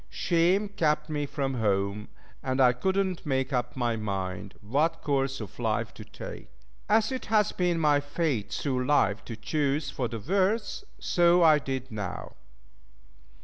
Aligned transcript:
Shame 0.09 0.67
kept 0.69 1.09
me 1.11 1.27
from 1.27 1.53
home, 1.53 2.09
and 2.41 2.59
I 2.59 2.73
could 2.73 2.95
not 2.95 3.23
make 3.23 3.53
up 3.53 3.75
my 3.75 3.95
mind 3.97 4.55
what 4.61 5.03
course 5.03 5.39
of 5.39 5.59
life 5.59 5.93
to 5.93 6.03
take. 6.03 6.49
As 6.89 7.11
it 7.11 7.25
has 7.27 7.51
been 7.51 7.77
my 7.79 7.99
fate 7.99 8.51
through 8.51 8.83
life 8.87 9.23
to 9.25 9.35
choose 9.35 9.91
for 9.91 10.07
the 10.07 10.17
worst, 10.19 10.85
so 10.97 11.43
I 11.43 11.59
did 11.59 11.91
now. 11.91 12.33